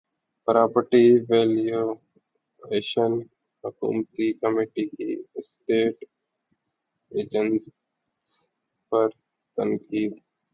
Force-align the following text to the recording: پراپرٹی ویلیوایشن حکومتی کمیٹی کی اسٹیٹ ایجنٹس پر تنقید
پراپرٹی 0.47 1.05
ویلیوایشن 1.29 3.11
حکومتی 3.63 4.31
کمیٹی 4.41 4.85
کی 4.87 5.09
اسٹیٹ 5.35 6.03
ایجنٹس 7.11 7.69
پر 8.91 9.07
تنقید 9.57 10.13